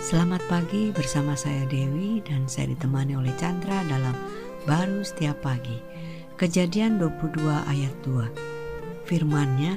Selamat 0.00 0.40
pagi 0.48 0.88
bersama 0.96 1.36
saya 1.36 1.68
Dewi 1.68 2.24
dan 2.24 2.48
saya 2.48 2.72
ditemani 2.72 3.20
oleh 3.20 3.36
Chandra 3.36 3.84
dalam 3.84 4.16
Baru 4.64 5.04
Setiap 5.04 5.44
Pagi. 5.44 5.76
Kejadian 6.40 6.96
22 6.96 7.36
ayat 7.68 7.92
2. 8.08 9.04
Firmannya, 9.04 9.76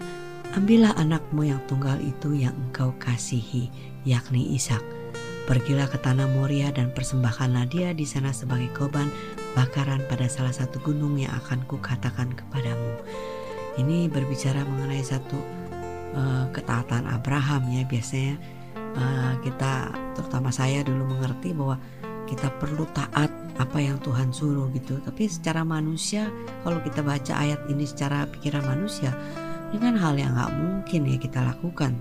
ambillah 0.55 0.95
anakmu 0.95 1.51
yang 1.51 1.59
tunggal 1.67 1.99
itu 1.99 2.39
yang 2.39 2.55
engkau 2.55 2.95
kasihi, 3.03 3.67
yakni 4.07 4.55
Ishak. 4.55 4.79
Pergilah 5.43 5.91
ke 5.91 5.99
tanah 5.99 6.31
Moria 6.31 6.71
dan 6.71 6.95
persembahkanlah 6.95 7.67
dia 7.67 7.91
di 7.91 8.07
sana 8.07 8.31
sebagai 8.31 8.71
korban 8.71 9.11
bakaran 9.59 9.99
pada 10.07 10.31
salah 10.31 10.55
satu 10.55 10.79
gunung 10.87 11.19
yang 11.19 11.35
akan 11.35 11.67
kukatakan 11.67 12.31
kepadamu. 12.31 12.95
Ini 13.75 14.07
berbicara 14.07 14.63
mengenai 14.63 15.03
satu 15.03 15.35
uh, 16.15 16.47
ketaatan 16.55 17.11
Abraham 17.11 17.67
ya 17.75 17.83
biasanya 17.83 18.62
uh, 18.97 19.33
kita 19.41 19.93
terutama 20.17 20.49
saya 20.49 20.81
dulu 20.85 21.17
mengerti 21.17 21.53
bahwa 21.53 21.77
kita 22.29 22.47
perlu 22.57 22.87
taat 22.95 23.29
apa 23.59 23.77
yang 23.77 23.99
Tuhan 24.01 24.33
suruh 24.33 24.71
gitu. 24.73 24.97
Tapi 25.03 25.29
secara 25.29 25.61
manusia 25.61 26.31
kalau 26.65 26.81
kita 26.81 27.05
baca 27.05 27.33
ayat 27.37 27.61
ini 27.69 27.85
secara 27.85 28.25
pikiran 28.29 28.65
manusia 28.65 29.13
ini 29.73 29.81
kan 29.81 29.97
hal 29.97 30.13
yang 30.17 30.37
nggak 30.37 30.53
mungkin 30.53 31.01
ya 31.09 31.17
kita 31.17 31.39
lakukan. 31.41 31.97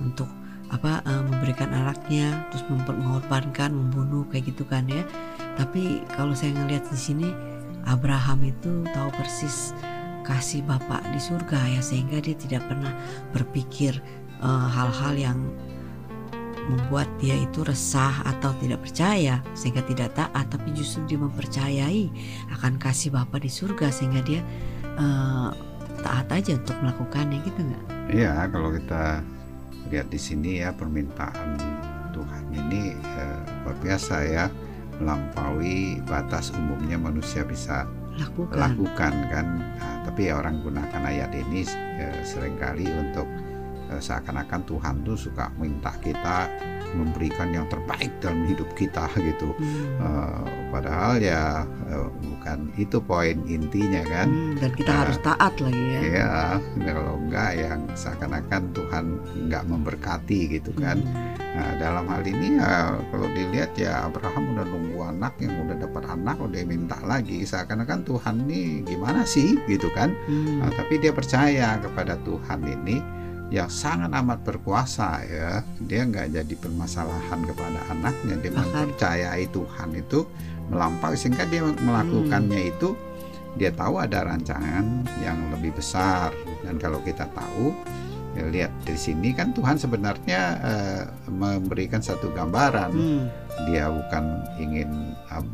Untuk 0.00 0.28
apa 0.72 1.04
uh, 1.04 1.22
memberikan 1.28 1.68
anaknya 1.68 2.48
terus 2.48 2.64
mengorbankan 2.72 3.76
membunuh 3.76 4.24
kayak 4.32 4.52
gitu 4.52 4.64
kan 4.64 4.88
ya. 4.88 5.04
Tapi 5.60 6.00
kalau 6.16 6.32
saya 6.32 6.56
ngelihat 6.56 6.88
di 6.88 6.96
sini 6.96 7.28
Abraham 7.84 8.48
itu 8.48 8.88
tahu 8.96 9.12
persis 9.12 9.76
kasih 10.22 10.62
Bapak 10.64 11.02
di 11.12 11.20
surga 11.20 11.58
ya 11.76 11.82
sehingga 11.82 12.22
dia 12.22 12.32
tidak 12.38 12.62
pernah 12.70 12.94
berpikir 13.34 13.98
eh, 14.38 14.66
hal-hal 14.70 15.14
uh, 15.18 15.18
yang 15.18 15.38
membuat 16.70 17.10
dia 17.18 17.34
itu 17.34 17.66
resah 17.66 18.22
atau 18.22 18.54
tidak 18.62 18.84
percaya 18.86 19.42
sehingga 19.56 19.82
tidak 19.82 20.14
taat 20.14 20.46
tapi 20.50 20.70
justru 20.74 21.02
dia 21.10 21.18
mempercayai 21.18 22.06
akan 22.58 22.78
kasih 22.78 23.10
Bapa 23.10 23.42
di 23.42 23.50
surga 23.50 23.90
sehingga 23.90 24.20
dia 24.22 24.40
uh, 24.98 25.50
taat 26.02 26.28
aja 26.30 26.58
untuk 26.58 26.76
melakukannya 26.82 27.38
gitu 27.42 27.60
nggak? 27.62 27.84
Iya 28.12 28.46
kalau 28.50 28.74
kita 28.74 29.22
lihat 29.90 30.08
di 30.08 30.20
sini 30.20 30.62
ya 30.62 30.70
permintaan 30.72 31.58
Tuhan 32.14 32.44
ini 32.54 32.94
uh, 32.94 33.42
luar 33.66 33.76
biasa 33.82 34.14
ya 34.26 34.46
melampaui 35.00 35.98
batas 36.06 36.52
umumnya 36.54 37.00
manusia 37.00 37.42
bisa 37.42 37.88
lakukan, 38.20 38.56
lakukan 38.60 39.14
kan. 39.32 39.46
Nah, 39.80 39.96
tapi 40.04 40.28
ya 40.28 40.38
orang 40.38 40.60
gunakan 40.60 41.02
ayat 41.02 41.32
ini 41.32 41.64
ya, 41.96 42.12
sering 42.22 42.54
kali 42.60 42.84
untuk 42.86 43.24
seakan-akan 43.98 44.62
Tuhan 44.64 44.94
tuh 45.04 45.16
suka 45.18 45.50
minta 45.58 45.92
kita 46.00 46.48
memberikan 46.92 47.48
yang 47.52 47.66
terbaik 47.72 48.12
dalam 48.20 48.44
hidup 48.44 48.68
kita 48.76 49.08
gitu. 49.28 49.52
Hmm. 49.56 49.98
Uh, 49.98 50.44
padahal 50.72 51.20
ya 51.20 51.64
uh, 51.88 52.08
bukan 52.20 52.72
itu 52.76 53.00
poin 53.02 53.36
intinya 53.48 54.04
kan. 54.06 54.28
Hmm, 54.28 54.54
dan 54.60 54.70
kita 54.76 54.92
uh, 54.92 54.98
harus 55.04 55.18
taat 55.20 55.54
lagi 55.60 55.82
ya. 55.82 56.00
Iya, 56.00 56.32
kalau 56.84 57.16
enggak 57.20 57.50
yang 57.56 57.80
seakan-akan 57.96 58.62
Tuhan 58.76 59.04
enggak 59.48 59.64
memberkati 59.68 60.40
gitu 60.60 60.72
kan. 60.76 61.00
Hmm. 61.00 61.32
Nah, 61.52 61.76
dalam 61.76 62.08
hal 62.08 62.24
ini 62.24 62.56
ya 62.56 62.96
kalau 63.12 63.28
dilihat 63.28 63.76
ya 63.76 64.08
Abraham 64.08 64.56
udah 64.56 64.64
nunggu 64.64 65.00
anak 65.04 65.36
yang 65.36 65.52
udah 65.68 65.76
dapat 65.76 66.08
anak 66.08 66.40
udah 66.40 66.64
minta 66.64 66.96
lagi 67.04 67.44
seakan-akan 67.44 68.08
Tuhan 68.08 68.48
ini 68.48 68.80
gimana 68.88 69.28
sih 69.28 69.60
gitu 69.68 69.92
kan. 69.92 70.16
Hmm. 70.24 70.64
Nah, 70.64 70.72
tapi 70.72 70.96
dia 70.96 71.12
percaya 71.12 71.76
kepada 71.76 72.16
Tuhan 72.24 72.64
ini 72.64 73.20
yang 73.52 73.68
sangat 73.68 74.08
amat 74.16 74.40
berkuasa 74.48 75.20
ya. 75.28 75.60
Dia 75.84 76.08
nggak 76.08 76.32
jadi 76.32 76.54
permasalahan 76.56 77.44
kepada 77.44 77.80
anaknya. 77.92 78.40
Dia 78.40 78.52
mempercayai 78.56 79.44
Tuhan 79.52 79.88
itu 79.92 80.24
melampaui 80.72 81.20
sehingga 81.20 81.44
dia 81.44 81.60
melakukannya 81.60 82.60
hmm. 82.64 82.72
itu 82.72 82.96
dia 83.60 83.68
tahu 83.68 84.00
ada 84.00 84.24
rancangan 84.24 85.04
yang 85.20 85.36
lebih 85.52 85.76
besar. 85.76 86.32
Dan 86.64 86.80
kalau 86.80 87.04
kita 87.04 87.28
tahu 87.36 87.76
ya 88.32 88.48
lihat 88.48 88.72
di 88.88 88.96
sini 88.96 89.36
kan 89.36 89.52
Tuhan 89.52 89.76
sebenarnya 89.76 90.40
uh, 90.64 91.04
memberikan 91.28 92.00
satu 92.00 92.32
gambaran. 92.32 92.92
Hmm. 92.96 93.26
dia 93.68 93.84
bukan 93.84 94.48
ingin 94.56 95.12
uh, 95.28 95.44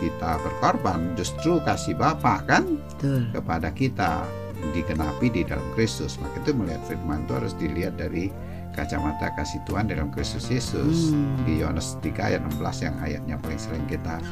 kita 0.00 0.40
berkorban 0.40 1.12
justru 1.20 1.60
kasih 1.68 1.92
Bapa 2.00 2.40
kan? 2.48 2.80
Betul. 2.96 3.28
kepada 3.28 3.68
kita 3.76 4.24
digenapi 4.70 5.26
di 5.26 5.42
dalam 5.42 5.64
Kristus. 5.74 6.22
Maka 6.22 6.38
itu 6.46 6.54
melihat 6.54 6.82
firman 6.86 7.26
itu 7.26 7.32
harus 7.34 7.54
dilihat 7.58 7.98
dari 7.98 8.30
kacamata 8.72 9.34
kasih 9.36 9.60
Tuhan 9.66 9.90
dalam 9.90 10.08
Kristus 10.14 10.46
Yesus. 10.48 11.10
Hmm. 11.10 11.34
Di 11.42 11.60
Yohanes 11.60 11.98
3 12.00 12.30
ayat 12.32 12.40
16 12.46 12.86
yang 12.86 12.96
ayatnya 13.02 13.34
paling 13.42 13.60
sering 13.60 13.84
kita 13.90 14.22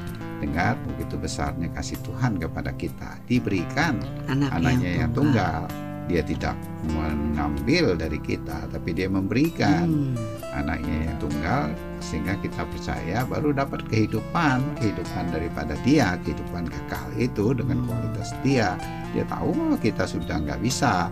dengar 0.40 0.78
begitu 0.88 1.20
besarnya 1.20 1.68
kasih 1.74 1.98
Tuhan 2.06 2.38
kepada 2.38 2.70
kita. 2.78 3.18
Diberikan 3.28 4.00
Anak 4.30 4.54
anaknya 4.56 5.04
yang 5.04 5.12
tunggal. 5.12 5.66
yang 5.66 5.66
tunggal. 5.68 5.88
Dia 6.10 6.22
tidak 6.26 6.56
mengambil 6.90 7.94
dari 7.94 8.18
kita, 8.18 8.66
tapi 8.66 8.90
dia 8.90 9.06
memberikan 9.06 9.86
hmm. 9.86 10.39
Anaknya 10.54 11.10
yang 11.10 11.16
tunggal 11.22 11.70
sehingga 12.02 12.34
kita 12.42 12.66
percaya 12.66 13.22
baru 13.28 13.54
dapat 13.54 13.86
kehidupan, 13.86 14.58
kehidupan 14.80 15.24
daripada 15.30 15.78
dia, 15.86 16.18
kehidupan 16.26 16.66
kekal 16.66 17.08
itu 17.14 17.54
dengan 17.54 17.84
hmm. 17.84 17.86
kualitas 17.86 18.30
dia 18.42 18.74
dia 19.10 19.26
tahu 19.26 19.50
bahwa 19.54 19.76
kita 19.82 20.04
sudah 20.06 20.36
nggak 20.38 20.60
bisa 20.62 21.10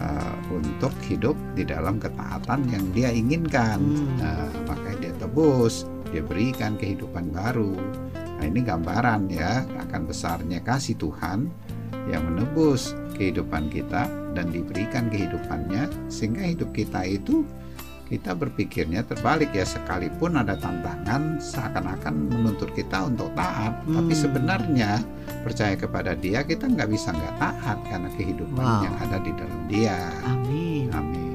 uh, 0.00 0.34
untuk 0.48 0.92
hidup 1.04 1.36
di 1.52 1.64
dalam 1.64 2.00
ketaatan 2.00 2.64
yang 2.72 2.84
dia 2.96 3.12
inginkan 3.12 3.80
hmm. 3.80 4.20
uh, 4.20 4.48
makanya 4.64 5.08
dia 5.08 5.12
tebus 5.20 5.84
dia 6.08 6.22
berikan 6.24 6.80
kehidupan 6.80 7.28
baru 7.34 7.76
nah 8.14 8.44
ini 8.44 8.60
gambaran 8.64 9.28
ya 9.30 9.62
akan 9.88 10.08
besarnya 10.08 10.64
kasih 10.64 10.96
Tuhan 10.96 11.48
yang 12.10 12.24
menebus 12.28 12.92
kehidupan 13.16 13.72
kita 13.72 14.10
dan 14.34 14.50
diberikan 14.50 15.08
kehidupannya 15.08 15.88
sehingga 16.10 16.44
hidup 16.44 16.74
kita 16.74 17.06
itu 17.06 17.46
kita 18.14 18.30
berpikirnya 18.38 19.02
terbalik 19.02 19.50
ya 19.50 19.66
sekalipun 19.66 20.38
ada 20.38 20.54
tantangan 20.54 21.42
seakan-akan 21.42 22.30
menuntut 22.30 22.70
kita 22.70 23.10
untuk 23.10 23.34
taat 23.34 23.82
hmm. 23.82 23.98
tapi 23.98 24.14
sebenarnya 24.14 25.02
percaya 25.42 25.74
kepada 25.74 26.14
dia 26.14 26.46
kita 26.46 26.70
nggak 26.70 26.94
bisa 26.94 27.10
nggak 27.10 27.34
taat 27.42 27.78
karena 27.90 28.08
kehidupan 28.14 28.62
wow. 28.62 28.86
yang 28.86 28.94
ada 29.02 29.18
di 29.18 29.32
dalam 29.34 29.60
dia 29.66 29.98
amin 30.22 30.86
amin 30.94 31.33